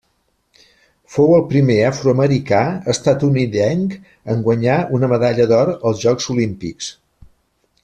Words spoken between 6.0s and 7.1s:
Jocs Olímpics.